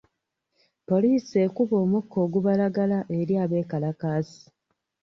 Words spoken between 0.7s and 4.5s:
Poliisi ekuba omukka ogubalagala eri abekalakaasi.